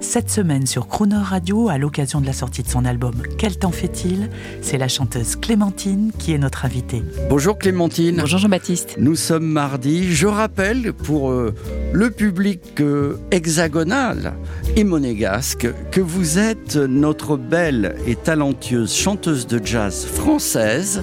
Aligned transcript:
Cette 0.00 0.30
semaine 0.30 0.66
sur 0.66 0.88
Croner 0.88 1.16
Radio, 1.16 1.68
à 1.68 1.78
l'occasion 1.78 2.20
de 2.20 2.26
la 2.26 2.32
sortie 2.32 2.62
de 2.62 2.68
son 2.68 2.84
album 2.84 3.14
Quel 3.38 3.58
temps 3.58 3.70
fait-il? 3.72 4.30
C'est 4.62 4.78
la 4.78 4.88
chanteuse 4.88 5.36
Clémentine 5.36 6.12
qui 6.18 6.32
est 6.32 6.38
notre 6.38 6.64
invitée. 6.64 7.02
Bonjour 7.28 7.58
Clémentine. 7.58 8.16
Bonjour 8.20 8.38
Jean-Baptiste. 8.38 8.96
Nous 8.98 9.16
sommes 9.16 9.46
mardi. 9.46 10.12
Je 10.14 10.26
rappelle 10.26 10.92
pour 10.92 11.30
euh, 11.30 11.54
le 11.92 12.10
public 12.10 12.80
euh, 12.80 13.18
hexagonal 13.30 14.34
et 14.76 14.84
monégasque 14.84 15.68
que 15.90 16.00
vous 16.00 16.38
êtes 16.38 16.76
notre 16.76 17.36
belle 17.36 17.96
et 18.06 18.16
talentueuse 18.16 18.94
chanteuse 18.94 19.46
de 19.46 19.60
jazz 19.64 20.04
française 20.06 21.02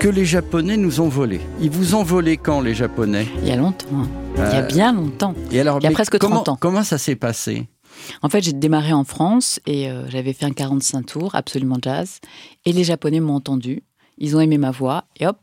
que 0.00 0.08
les 0.08 0.24
Japonais 0.24 0.76
nous 0.76 1.00
ont 1.00 1.08
volée. 1.08 1.40
Ils 1.60 1.70
vous 1.70 1.94
ont 1.94 2.02
volé 2.02 2.36
quand 2.36 2.60
les 2.60 2.74
Japonais? 2.74 3.26
Il 3.42 3.48
y 3.48 3.52
a 3.52 3.56
longtemps. 3.56 3.86
hein. 3.94 4.08
Il 4.36 4.40
y 4.40 4.44
a 4.44 4.58
Euh, 4.62 4.66
bien 4.66 4.92
longtemps. 4.92 5.34
Et 5.52 5.60
alors, 5.60 5.78
Il 5.80 5.84
y 5.84 5.86
a 5.86 5.90
presque 5.92 6.18
comment, 6.18 6.36
30 6.42 6.48
ans. 6.50 6.58
Comment 6.60 6.82
ça 6.82 6.98
s'est 6.98 7.14
passé? 7.16 7.68
En 8.22 8.28
fait, 8.28 8.42
j'ai 8.42 8.52
démarré 8.52 8.92
en 8.92 9.04
France 9.04 9.60
et 9.66 9.90
euh, 9.90 10.08
j'avais 10.08 10.32
fait 10.32 10.46
un 10.46 10.52
45 10.52 11.06
tours, 11.06 11.34
absolument 11.34 11.78
jazz. 11.80 12.20
Et 12.64 12.72
les 12.72 12.84
Japonais 12.84 13.20
m'ont 13.20 13.34
entendu. 13.34 13.82
Ils 14.18 14.36
ont 14.36 14.40
aimé 14.40 14.58
ma 14.58 14.70
voix 14.70 15.04
et 15.18 15.26
hop, 15.26 15.38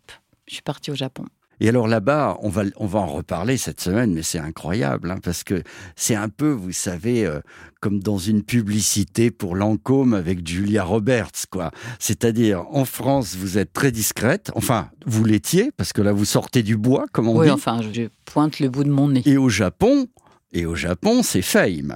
je 0.47 0.53
suis 0.53 0.63
partie 0.63 0.91
au 0.91 0.95
Japon. 0.95 1.25
Et 1.61 1.69
alors 1.69 1.87
là-bas, 1.87 2.39
on 2.41 2.49
va, 2.49 2.63
on 2.77 2.87
va 2.87 2.99
en 2.99 3.05
reparler 3.05 3.55
cette 3.55 3.79
semaine, 3.81 4.13
mais 4.13 4.23
c'est 4.23 4.39
incroyable, 4.39 5.11
hein, 5.11 5.19
parce 5.21 5.43
que 5.43 5.61
c'est 5.95 6.15
un 6.15 6.27
peu, 6.27 6.49
vous 6.49 6.71
savez, 6.71 7.23
euh, 7.23 7.39
comme 7.81 7.99
dans 7.99 8.17
une 8.17 8.41
publicité 8.41 9.29
pour 9.29 9.55
Lancôme 9.55 10.15
avec 10.15 10.45
Julia 10.45 10.83
Roberts, 10.83 11.45
quoi. 11.51 11.69
C'est-à-dire, 11.99 12.65
en 12.71 12.83
France, 12.83 13.35
vous 13.35 13.59
êtes 13.59 13.73
très 13.73 13.91
discrète, 13.91 14.51
enfin, 14.55 14.89
vous 15.05 15.23
l'étiez, 15.23 15.69
parce 15.77 15.93
que 15.93 16.01
là, 16.01 16.13
vous 16.13 16.25
sortez 16.25 16.63
du 16.63 16.77
bois, 16.77 17.05
comme 17.11 17.27
on 17.27 17.37
oui, 17.37 17.45
dit. 17.45 17.51
enfin, 17.51 17.79
je 17.93 18.07
pointe 18.25 18.59
le 18.59 18.67
bout 18.67 18.83
de 18.83 18.89
mon 18.89 19.09
nez. 19.09 19.21
Et 19.25 19.37
au 19.37 19.49
Japon, 19.49 20.07
et 20.53 20.65
au 20.65 20.73
Japon, 20.73 21.21
c'est 21.21 21.43
fame. 21.43 21.95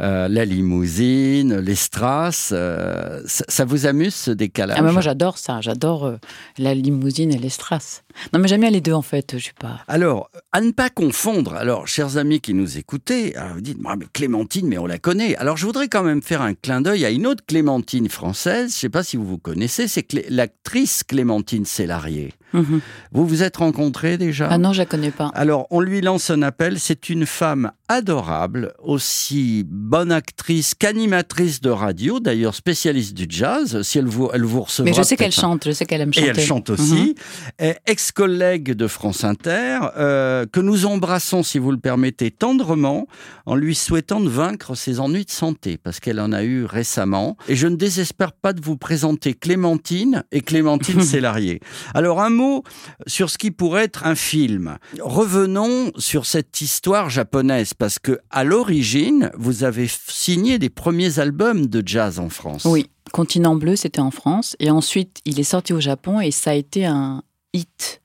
Euh, 0.00 0.28
la 0.28 0.44
limousine, 0.44 1.58
les 1.58 1.74
strass, 1.74 2.50
euh, 2.52 3.20
ça, 3.26 3.64
vous 3.64 3.86
amuse 3.86 4.14
ce 4.14 4.30
décalage? 4.30 4.76
Ah, 4.78 4.82
moi, 4.82 5.00
j'adore 5.00 5.38
ça. 5.38 5.60
J'adore 5.60 6.04
euh, 6.06 6.16
la 6.56 6.72
limousine 6.74 7.32
et 7.32 7.38
les 7.38 7.48
strass. 7.48 8.04
Non, 8.32 8.40
mais 8.40 8.48
j'aime 8.48 8.60
bien 8.60 8.70
les 8.70 8.80
deux, 8.80 8.92
en 8.92 9.02
fait. 9.02 9.32
Je 9.34 9.42
suis 9.42 9.52
pas. 9.52 9.80
Alors, 9.88 10.30
à 10.52 10.60
ne 10.60 10.70
pas 10.72 10.90
confondre, 10.90 11.54
alors, 11.54 11.86
chers 11.88 12.16
amis 12.16 12.40
qui 12.40 12.54
nous 12.54 12.78
écoutez, 12.78 13.36
alors 13.36 13.54
vous 13.54 13.60
dites, 13.60 13.78
Ah, 13.86 13.96
mais 13.96 14.06
Clémentine, 14.12 14.66
mais 14.68 14.78
on 14.78 14.86
la 14.86 14.98
connaît. 14.98 15.36
Alors, 15.36 15.56
je 15.56 15.64
voudrais 15.66 15.88
quand 15.88 16.02
même 16.02 16.22
faire 16.22 16.42
un 16.42 16.54
clin 16.54 16.80
d'œil 16.80 17.04
à 17.04 17.10
une 17.10 17.26
autre 17.26 17.44
Clémentine 17.46 18.08
française, 18.08 18.70
je 18.72 18.76
ne 18.76 18.80
sais 18.80 18.88
pas 18.88 19.02
si 19.02 19.16
vous 19.16 19.24
vous 19.26 19.38
connaissez, 19.38 19.88
c'est 19.88 20.02
Clé- 20.02 20.26
l'actrice 20.28 21.02
Clémentine 21.04 21.64
Sélarié. 21.64 22.32
Mhm. 22.54 22.80
Vous 23.12 23.26
vous 23.26 23.42
êtes 23.42 23.58
rencontrés 23.58 24.16
déjà? 24.16 24.48
Ah 24.50 24.56
non, 24.56 24.72
je 24.72 24.78
la 24.78 24.86
connais 24.86 25.10
pas. 25.10 25.30
alors, 25.34 25.66
on 25.70 25.80
lui 25.80 26.00
lance 26.00 26.30
un 26.30 26.40
appel. 26.40 26.80
C'est 26.80 27.10
une 27.10 27.26
femme 27.26 27.72
adorable, 27.88 28.72
aussi 28.82 29.64
bonne 29.66 30.10
actrice 30.12 30.74
qu'animatrice 30.74 31.60
de 31.60 31.68
radio, 31.68 32.20
d'ailleurs 32.20 32.54
spécialiste 32.54 33.12
du 33.14 33.26
jazz. 33.28 33.82
Si 33.82 33.98
elle 33.98 34.06
vous, 34.06 34.30
elle 34.32 34.44
vous 34.44 34.62
recevra. 34.62 34.90
mais 34.90 34.96
je 34.96 35.02
sais 35.02 35.16
qu'elle 35.16 35.32
chante. 35.32 35.64
Je 35.66 35.72
sais 35.72 35.84
qu'elle 35.84 36.00
aime 36.00 36.08
et 36.10 36.12
chanter. 36.14 36.28
elle 36.28 36.40
chante 36.40 36.70
Mhm. 36.70 36.74
aussi. 36.74 37.14
Euh, 37.60 37.74
Ex-collègue 38.08 38.72
de 38.72 38.86
France 38.86 39.22
Inter, 39.22 39.80
euh, 39.98 40.46
que 40.50 40.60
nous 40.60 40.86
embrassons, 40.86 41.42
si 41.42 41.58
vous 41.58 41.70
le 41.70 41.76
permettez, 41.76 42.30
tendrement, 42.30 43.06
en 43.44 43.54
lui 43.54 43.74
souhaitant 43.74 44.18
de 44.20 44.30
vaincre 44.30 44.74
ses 44.74 44.98
ennuis 44.98 45.26
de 45.26 45.30
santé, 45.30 45.76
parce 45.76 46.00
qu'elle 46.00 46.18
en 46.18 46.32
a 46.32 46.42
eu 46.42 46.64
récemment. 46.64 47.36
Et 47.48 47.54
je 47.54 47.66
ne 47.66 47.76
désespère 47.76 48.32
pas 48.32 48.54
de 48.54 48.62
vous 48.62 48.78
présenter 48.78 49.34
Clémentine 49.34 50.24
et 50.32 50.40
Clémentine 50.40 51.02
Sélarié. 51.02 51.60
Alors, 51.92 52.22
un 52.22 52.30
mot 52.30 52.64
sur 53.06 53.28
ce 53.28 53.36
qui 53.36 53.50
pourrait 53.50 53.84
être 53.84 54.06
un 54.06 54.14
film. 54.14 54.78
Revenons 55.00 55.92
sur 55.98 56.24
cette 56.24 56.62
histoire 56.62 57.10
japonaise, 57.10 57.74
parce 57.74 57.98
que 57.98 58.20
à 58.30 58.42
l'origine, 58.42 59.30
vous 59.36 59.64
avez 59.64 59.86
signé 59.86 60.58
des 60.58 60.70
premiers 60.70 61.18
albums 61.18 61.66
de 61.66 61.82
jazz 61.84 62.18
en 62.18 62.30
France. 62.30 62.64
Oui, 62.64 62.88
Continent 63.12 63.56
Bleu, 63.56 63.76
c'était 63.76 64.00
en 64.00 64.10
France. 64.10 64.56
Et 64.60 64.70
ensuite, 64.70 65.20
il 65.26 65.38
est 65.40 65.44
sorti 65.44 65.74
au 65.74 65.80
Japon 65.80 66.20
et 66.20 66.30
ça 66.30 66.52
a 66.52 66.54
été 66.54 66.86
un 66.86 67.22
hit. 67.52 68.00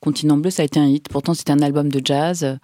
Continent 0.00 0.36
Bleu, 0.36 0.50
ça 0.50 0.62
a 0.62 0.64
été 0.64 0.78
un 0.78 0.86
hit. 0.86 1.08
Pourtant, 1.08 1.34
c'était 1.34 1.52
un 1.52 1.60
album 1.60 1.90
de 1.90 2.00
jazz. 2.04 2.58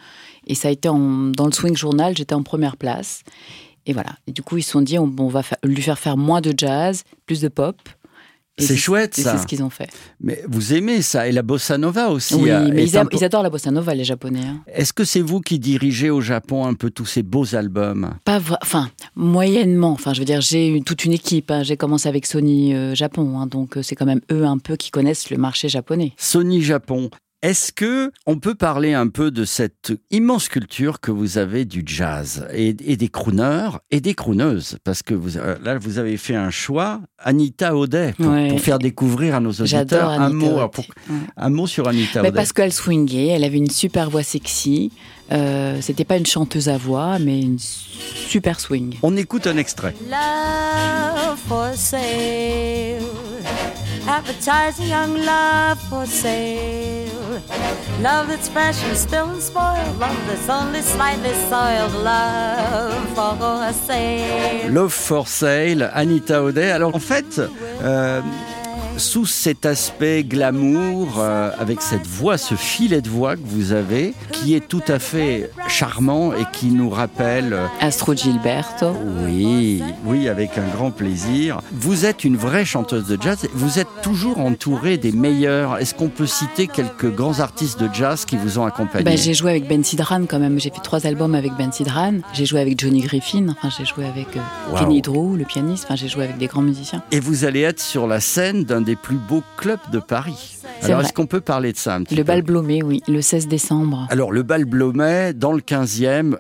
Et 0.46 0.54
ça 0.54 0.68
a 0.68 0.70
été 0.70 0.88
dans 0.88 1.46
le 1.46 1.52
Swing 1.52 1.76
Journal, 1.76 2.16
j'étais 2.16 2.34
en 2.34 2.42
première 2.42 2.76
place. 2.76 3.22
Et 3.86 3.92
voilà. 3.92 4.16
Et 4.26 4.32
du 4.32 4.42
coup, 4.42 4.58
ils 4.58 4.62
se 4.62 4.72
sont 4.72 4.82
dit, 4.82 4.98
on, 4.98 5.06
va 5.28 5.42
lui 5.64 5.82
faire 5.82 5.98
faire 5.98 6.16
moins 6.16 6.40
de 6.40 6.52
jazz, 6.56 7.04
plus 7.26 7.40
de 7.40 7.48
pop. 7.48 7.76
C'est 8.60 8.76
chouette, 8.76 9.18
et 9.18 9.22
ça. 9.22 9.36
C'est 9.36 9.42
ce 9.42 9.46
qu'ils 9.46 9.62
ont 9.62 9.70
fait. 9.70 9.88
Mais 10.20 10.42
vous 10.48 10.72
aimez 10.74 11.02
ça, 11.02 11.28
et 11.28 11.32
la 11.32 11.42
bossa 11.42 11.78
nova 11.78 12.08
aussi. 12.10 12.34
oui, 12.34 12.50
euh, 12.50 12.68
mais 12.72 12.84
ils, 12.84 12.96
a- 12.96 13.04
adorent 13.24 13.42
la 13.42 13.50
bossa 13.50 13.70
nova, 13.70 13.94
les 13.94 14.04
Japonais. 14.04 14.40
hein. 14.46 14.60
Est-ce 14.72 14.92
que 14.92 15.04
c'est 15.04 15.20
vous 15.20 15.40
qui 15.40 15.58
dirigez 15.58 16.10
au 16.10 16.20
Japon 16.20 16.66
un 16.66 16.74
peu 16.74 16.90
tous 16.90 17.06
ces 17.06 17.22
beaux 17.22 17.54
albums? 17.54 18.14
Pas 18.24 18.40
enfin, 18.62 18.88
moyennement. 19.16 19.92
Enfin, 19.92 20.12
je 20.14 20.18
veux 20.20 20.24
dire, 20.24 20.40
j'ai 20.40 20.82
toute 20.84 21.04
une 21.04 21.12
équipe. 21.12 21.50
hein. 21.50 21.62
J'ai 21.62 21.76
commencé 21.76 22.08
avec 22.08 22.26
Sony 22.26 22.74
euh, 22.74 22.94
Japon, 22.94 23.38
hein. 23.38 23.46
donc 23.46 23.76
euh, 23.76 23.82
c'est 23.82 23.94
quand 23.94 24.06
même 24.06 24.20
eux 24.32 24.44
un 24.44 24.58
peu 24.58 24.76
qui 24.76 24.90
connaissent 24.90 25.30
le 25.30 25.36
marché 25.36 25.68
japonais. 25.68 26.12
Sony 26.16 26.62
Japon. 26.62 27.10
Est-ce 27.42 27.72
que 27.72 28.12
on 28.26 28.38
peut 28.38 28.54
parler 28.54 28.92
un 28.92 29.08
peu 29.08 29.30
de 29.30 29.46
cette 29.46 29.92
immense 30.10 30.48
culture 30.50 31.00
que 31.00 31.10
vous 31.10 31.38
avez 31.38 31.64
du 31.64 31.82
jazz 31.86 32.46
et, 32.52 32.76
et 32.84 32.98
des 32.98 33.08
crooners 33.08 33.70
et 33.90 34.02
des 34.02 34.12
crooneuses? 34.12 34.76
Parce 34.84 35.02
que 35.02 35.14
vous, 35.14 35.38
euh, 35.38 35.56
là, 35.64 35.78
vous 35.78 35.96
avez 35.96 36.18
fait 36.18 36.34
un 36.34 36.50
choix, 36.50 37.00
Anita 37.18 37.74
O'Day, 37.74 38.12
pour, 38.12 38.26
Ouais. 38.26 38.48
pour 38.48 38.60
faire 38.60 38.78
découvrir 38.78 39.34
à 39.36 39.40
nos 39.40 39.52
auditeurs 39.52 40.10
un 40.10 40.28
mot, 40.28 40.68
pour- 40.68 40.84
Ouais. 41.08 41.16
un 41.38 41.48
mot 41.48 41.66
sur 41.66 41.88
Anita 41.88 42.20
O'Day. 42.20 42.32
parce 42.32 42.52
qu'elle 42.52 42.74
swingait, 42.74 43.28
elle 43.28 43.44
avait 43.44 43.56
une 43.56 43.70
super 43.70 44.10
voix 44.10 44.22
sexy. 44.22 44.92
Euh, 45.32 45.78
C'était 45.80 46.04
pas 46.04 46.18
une 46.18 46.26
chanteuse 46.26 46.68
à 46.68 46.76
voix, 46.76 47.18
mais 47.18 47.40
une 47.40 47.58
super 47.58 48.60
swing. 48.60 48.96
On 49.02 49.16
écoute 49.16 49.46
un 49.46 49.56
extrait. 49.56 49.94
Love 50.10 51.38
for 51.48 51.68
sale. 51.74 53.00
Young 54.86 55.16
love 55.18 55.78
for 55.88 56.04
sale. 56.04 57.19
Love 58.02 58.28
that's 58.28 58.48
fresh 58.48 58.82
and 58.84 58.96
still 58.96 59.28
unspoiled. 59.30 59.98
Love 59.98 60.16
that's 60.26 60.48
only 60.48 60.80
slightly 60.80 61.34
soiled. 61.50 61.92
Love 62.02 63.08
for 63.14 63.72
sale. 63.72 64.72
Love 64.72 64.92
for 64.92 65.26
Sale, 65.26 65.90
Anita 65.92 66.42
O'Day. 66.42 66.70
Alors 66.70 66.94
en 66.94 67.00
fait, 67.00 67.38
euh, 67.82 68.22
sous 69.00 69.24
cet 69.26 69.64
aspect 69.66 70.22
glamour, 70.22 71.14
euh, 71.18 71.50
avec 71.58 71.80
cette 71.80 72.06
voix, 72.06 72.36
ce 72.38 72.54
filet 72.54 73.00
de 73.00 73.08
voix 73.08 73.34
que 73.34 73.40
vous 73.44 73.72
avez, 73.72 74.14
qui 74.30 74.54
est 74.54 74.66
tout 74.68 74.82
à 74.88 74.98
fait 74.98 75.50
charmant 75.68 76.32
et 76.34 76.44
qui 76.52 76.66
nous 76.66 76.90
rappelle, 76.90 77.54
euh, 77.54 77.66
Astro 77.80 78.14
Gilberto. 78.14 78.94
oui, 79.26 79.82
oui, 80.04 80.28
avec 80.28 80.58
un 80.58 80.68
grand 80.76 80.90
plaisir. 80.90 81.60
Vous 81.72 82.04
êtes 82.04 82.24
une 82.24 82.36
vraie 82.36 82.64
chanteuse 82.64 83.06
de 83.06 83.16
jazz. 83.20 83.38
Vous 83.54 83.78
êtes 83.78 83.88
toujours 84.02 84.38
entourée 84.38 84.98
des 84.98 85.12
meilleurs. 85.12 85.78
Est-ce 85.78 85.94
qu'on 85.94 86.08
peut 86.08 86.26
citer 86.26 86.66
quelques 86.68 87.10
grands 87.12 87.40
artistes 87.40 87.80
de 87.80 87.88
jazz 87.92 88.24
qui 88.26 88.36
vous 88.36 88.58
ont 88.58 88.66
accompagné 88.66 89.04
Bah, 89.04 89.16
j'ai 89.16 89.32
joué 89.34 89.50
avec 89.50 89.66
Ben 89.66 89.82
Sidran 89.82 90.26
quand 90.28 90.38
même. 90.38 90.60
J'ai 90.60 90.70
fait 90.70 90.82
trois 90.82 91.06
albums 91.06 91.34
avec 91.34 91.52
Ben 91.56 91.72
Sidran. 91.72 92.18
J'ai 92.34 92.44
joué 92.44 92.60
avec 92.60 92.78
Johnny 92.78 93.00
Griffin. 93.00 93.46
Enfin, 93.48 93.70
j'ai 93.76 93.86
joué 93.86 94.04
avec 94.04 94.36
euh, 94.36 94.40
Wow. 94.70 94.78
Kenny 94.78 95.00
Drew, 95.02 95.36
le 95.36 95.44
pianiste. 95.44 95.84
Enfin, 95.86 95.96
j'ai 95.96 96.08
joué 96.08 96.24
avec 96.24 96.36
des 96.36 96.46
grands 96.46 96.60
musiciens. 96.62 97.02
Et 97.10 97.18
vous 97.20 97.44
allez 97.44 97.62
être 97.62 97.80
sur 97.80 98.06
la 98.06 98.20
scène 98.20 98.64
d'un 98.64 98.80
des 98.82 98.89
plus 98.96 99.16
beaux 99.16 99.42
clubs 99.56 99.80
de 99.92 99.98
Paris. 99.98 100.56
C'est 100.80 100.86
Alors, 100.86 101.02
est-ce 101.02 101.12
qu'on 101.12 101.26
peut 101.26 101.40
parler 101.40 101.72
de 101.72 101.76
ça 101.78 101.94
un 101.94 102.02
petit 102.02 102.14
Le 102.14 102.22
peu 102.22 102.28
bal 102.28 102.42
Blomé, 102.42 102.82
oui, 102.82 103.02
le 103.08 103.20
16 103.20 103.48
décembre. 103.48 104.06
Alors, 104.10 104.32
le 104.32 104.42
bal 104.42 104.64
Blomet, 104.64 105.34
dans 105.34 105.52
le 105.52 105.60
15e, 105.60 106.36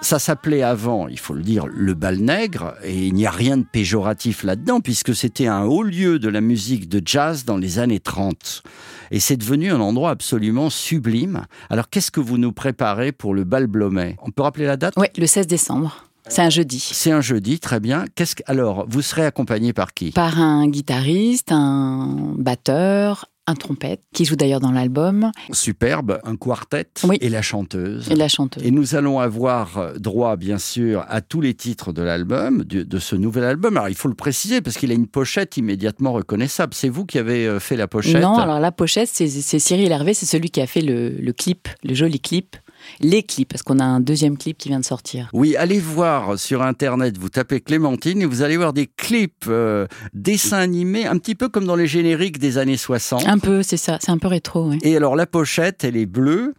ça 0.00 0.18
s'appelait 0.18 0.62
avant, 0.62 1.08
il 1.08 1.18
faut 1.18 1.34
le 1.34 1.42
dire, 1.42 1.66
le 1.66 1.94
bal 1.94 2.18
nègre, 2.18 2.74
et 2.82 3.06
il 3.06 3.14
n'y 3.14 3.26
a 3.26 3.30
rien 3.30 3.56
de 3.56 3.64
péjoratif 3.64 4.42
là-dedans, 4.42 4.80
puisque 4.80 5.14
c'était 5.14 5.46
un 5.46 5.64
haut 5.64 5.82
lieu 5.82 6.18
de 6.18 6.28
la 6.28 6.40
musique 6.40 6.88
de 6.88 7.00
jazz 7.04 7.44
dans 7.44 7.56
les 7.56 7.78
années 7.78 8.00
30. 8.00 8.62
Et 9.10 9.20
c'est 9.20 9.36
devenu 9.36 9.72
un 9.72 9.80
endroit 9.80 10.10
absolument 10.10 10.70
sublime. 10.70 11.46
Alors, 11.70 11.88
qu'est-ce 11.88 12.10
que 12.10 12.20
vous 12.20 12.38
nous 12.38 12.52
préparez 12.52 13.12
pour 13.12 13.34
le 13.34 13.44
bal 13.44 13.66
Blomet 13.66 14.16
On 14.22 14.30
peut 14.30 14.42
rappeler 14.42 14.66
la 14.66 14.76
date? 14.76 14.94
Oui, 14.96 15.06
le 15.16 15.26
16 15.26 15.46
décembre. 15.46 16.04
C'est 16.28 16.42
un 16.42 16.50
jeudi. 16.50 16.80
C'est 16.80 17.10
un 17.10 17.20
jeudi, 17.20 17.58
très 17.58 17.80
bien. 17.80 18.04
Qu'est-ce 18.14 18.36
que... 18.36 18.42
Alors, 18.46 18.86
vous 18.88 19.02
serez 19.02 19.26
accompagné 19.26 19.72
par 19.72 19.92
qui? 19.92 20.10
Par 20.10 20.40
un 20.40 20.66
guitariste, 20.68 21.52
un 21.52 22.34
batteur 22.38 23.26
un 23.46 23.54
trompette, 23.56 24.00
qui 24.14 24.24
joue 24.24 24.36
d'ailleurs 24.36 24.60
dans 24.60 24.70
l'album, 24.72 25.30
Superbe, 25.52 26.18
un 26.24 26.34
quartet 26.34 26.86
Oui. 27.06 27.18
et 27.20 27.28
la 27.28 27.42
chanteuse. 27.42 28.10
et 28.10 28.14
la 28.14 28.26
chanteuse. 28.28 28.64
Et 28.64 28.70
nous 28.70 28.94
allons 28.94 29.20
avoir 29.20 29.92
droit, 29.98 30.36
bien 30.36 30.56
sûr, 30.56 31.04
à 31.08 31.20
tous 31.20 31.42
les 31.42 31.52
titres 31.52 31.92
de 31.92 32.00
l'album, 32.00 32.64
de, 32.64 32.82
de 32.84 32.98
ce 32.98 33.16
nouvel 33.16 33.44
album. 33.44 33.76
Alors, 33.76 33.90
il 33.90 33.96
faut 33.96 34.08
le 34.08 34.14
préciser 34.14 34.62
parce 34.62 34.78
qu'il 34.78 34.90
a 34.90 34.94
une 34.94 35.08
pochette 35.08 35.58
immédiatement 35.58 36.12
reconnaissable. 36.14 36.72
C'est 36.72 36.88
vous 36.88 37.04
qui 37.04 37.18
avez 37.18 37.46
euh, 37.46 37.60
fait 37.60 37.76
la 37.76 37.86
pochette? 37.86 38.22
Non, 38.22 38.38
alors 38.38 38.60
la 38.60 38.72
pochette, 38.72 39.10
c'est 39.12 39.28
c'est 39.28 39.58
Cyril 39.58 39.92
Hervé, 39.92 40.14
c'est 40.14 40.24
celui 40.24 40.48
qui 40.48 40.62
a 40.62 40.66
fait 40.66 40.80
le, 40.80 41.10
le 41.10 41.32
clip, 41.34 41.68
le 41.82 41.92
joli 41.92 42.20
clip, 42.20 42.56
les 43.00 43.22
clips, 43.22 43.48
parce 43.48 43.62
qu'on 43.62 43.78
a 43.78 43.84
un 43.84 44.00
deuxième 44.00 44.36
clip 44.36 44.58
qui 44.58 44.68
vient 44.68 44.80
de 44.80 44.84
sortir. 44.84 45.28
Oui, 45.32 45.56
allez 45.56 45.80
voir 45.80 46.38
sur 46.38 46.62
Internet, 46.62 47.18
vous 47.18 47.28
tapez 47.28 47.60
Clémentine 47.60 48.22
et 48.22 48.26
vous 48.26 48.42
allez 48.42 48.56
voir 48.56 48.72
des 48.72 48.86
clips, 48.86 49.44
euh, 49.48 49.86
dessins 50.12 50.58
animés, 50.58 51.06
un 51.06 51.18
petit 51.18 51.34
peu 51.34 51.48
comme 51.48 51.64
dans 51.64 51.76
les 51.76 51.86
génériques 51.86 52.38
des 52.38 52.58
années 52.58 52.76
60. 52.76 53.26
Un 53.26 53.38
peu, 53.38 53.62
c'est 53.62 53.76
ça, 53.76 53.98
c'est 54.00 54.10
un 54.10 54.18
peu 54.18 54.28
rétro. 54.28 54.72
Et 54.82 54.96
alors, 54.96 55.16
la 55.16 55.26
pochette, 55.26 55.84
elle 55.84 55.96
est 55.96 56.06
bleue. 56.06 56.54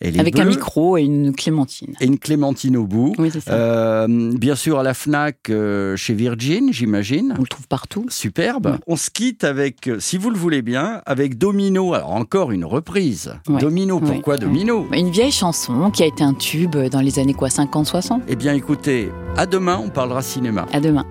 Elle 0.00 0.16
est 0.16 0.20
Avec 0.20 0.38
un 0.38 0.44
micro 0.44 0.96
et 0.96 1.02
une 1.02 1.34
clémentine. 1.34 1.94
Et 2.00 2.06
une 2.06 2.18
clémentine 2.18 2.76
au 2.76 2.86
bout. 2.86 3.14
Oui, 3.18 3.30
c'est 3.32 3.40
ça. 3.40 3.52
Euh, 3.52 4.06
bien 4.36 4.54
sûr, 4.54 4.78
à 4.78 4.82
la 4.82 4.94
Fnac, 4.94 5.50
euh, 5.50 5.96
chez 5.96 6.14
Virgin, 6.14 6.72
j'imagine. 6.72 7.34
On 7.38 7.42
le 7.42 7.46
trouve 7.46 7.66
partout. 7.68 8.06
Superbe. 8.08 8.78
On 8.86 8.96
se 8.96 9.10
quitte 9.10 9.44
avec, 9.44 9.88
euh, 9.88 9.98
si 10.00 10.18
vous 10.18 10.30
le 10.30 10.36
voulez 10.36 10.62
bien, 10.62 11.02
avec 11.06 11.38
Domino. 11.38 11.94
Alors 11.94 12.12
encore 12.12 12.52
une 12.52 12.64
reprise. 12.64 13.34
Domino, 13.46 14.00
pourquoi 14.00 14.36
Domino? 14.36 14.86
Une 14.92 15.10
vieille 15.10 15.32
chanson 15.32 15.90
qui 15.90 16.02
a 16.02 16.06
été 16.06 16.24
un 16.24 16.34
tube 16.34 16.76
dans 16.76 17.00
les 17.00 17.18
années 17.18 17.34
quoi, 17.34 17.48
50-60 17.48 18.20
Eh 18.28 18.36
bien 18.36 18.54
écoutez, 18.54 19.10
à 19.36 19.46
demain, 19.46 19.80
on 19.82 19.88
parlera 19.88 20.22
cinéma. 20.22 20.66
À 20.72 20.80
demain. 20.80 21.04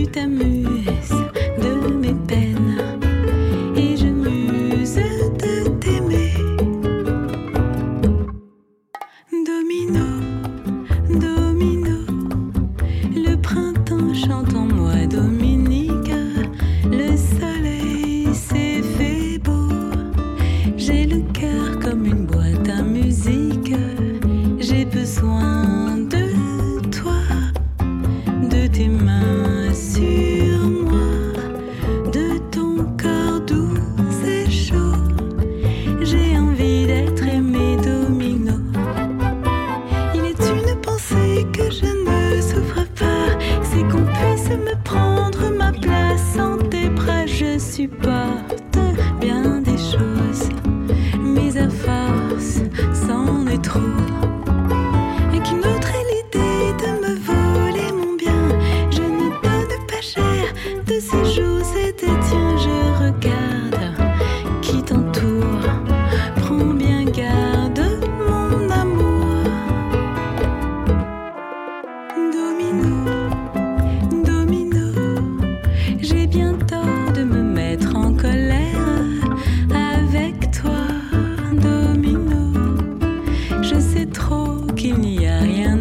Tu 0.00 0.06
t'amuses 0.06 0.69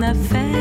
a 0.09 0.13
rien 0.13 0.58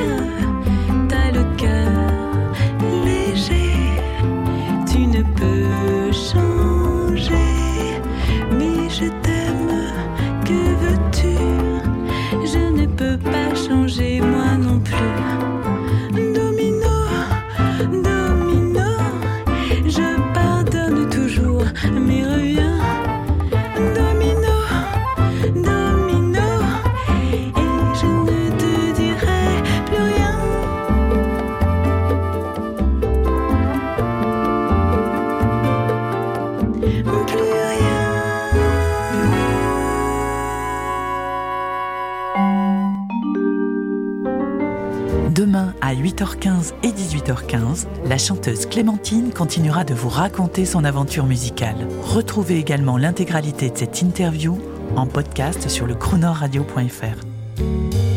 8h15 46.00 46.72
et 46.82 46.88
18h15, 46.88 47.86
la 48.06 48.18
chanteuse 48.18 48.66
Clémentine 48.66 49.32
continuera 49.32 49.84
de 49.84 49.94
vous 49.94 50.08
raconter 50.08 50.64
son 50.64 50.84
aventure 50.84 51.26
musicale. 51.26 51.76
Retrouvez 52.02 52.58
également 52.58 52.96
l'intégralité 52.96 53.70
de 53.70 53.76
cette 53.76 54.02
interview 54.02 54.58
en 54.96 55.06
podcast 55.06 55.68
sur 55.68 55.86
le 55.86 55.94
chronoradio.fr. 55.94 58.07